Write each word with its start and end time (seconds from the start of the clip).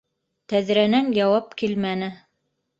Тәҙрәнән 0.53 1.13
яуап 1.19 1.55
килмәне. 1.63 2.13